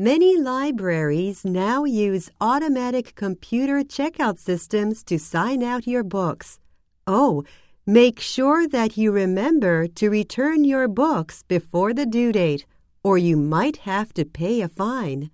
Many 0.00 0.38
libraries 0.38 1.44
now 1.44 1.82
use 1.82 2.30
automatic 2.40 3.16
computer 3.16 3.82
checkout 3.82 4.38
systems 4.38 5.02
to 5.02 5.18
sign 5.18 5.60
out 5.60 5.88
your 5.88 6.04
books. 6.04 6.60
Oh, 7.08 7.42
make 7.84 8.20
sure 8.20 8.68
that 8.68 8.96
you 8.96 9.10
remember 9.10 9.88
to 9.88 10.08
return 10.08 10.62
your 10.62 10.86
books 10.86 11.42
before 11.42 11.92
the 11.92 12.06
due 12.06 12.30
date, 12.30 12.64
or 13.02 13.18
you 13.18 13.36
might 13.36 13.78
have 13.78 14.14
to 14.14 14.24
pay 14.24 14.60
a 14.60 14.68
fine. 14.68 15.32